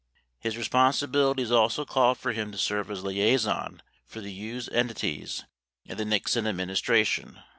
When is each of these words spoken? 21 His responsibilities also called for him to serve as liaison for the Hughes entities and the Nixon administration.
21 0.41 0.49
His 0.49 0.57
responsibilities 0.57 1.51
also 1.51 1.85
called 1.85 2.17
for 2.17 2.31
him 2.31 2.51
to 2.51 2.57
serve 2.57 2.89
as 2.89 3.03
liaison 3.03 3.83
for 4.07 4.19
the 4.19 4.31
Hughes 4.33 4.67
entities 4.69 5.43
and 5.85 5.99
the 5.99 6.05
Nixon 6.05 6.47
administration. 6.47 7.39